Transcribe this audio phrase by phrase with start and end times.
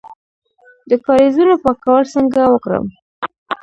[0.89, 2.85] د کاریزونو پاکول څنګه وکړم؟